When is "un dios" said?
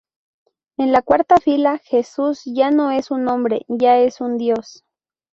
4.19-4.83